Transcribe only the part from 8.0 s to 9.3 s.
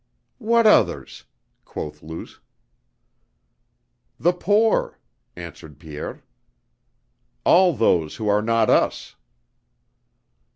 who are not us?"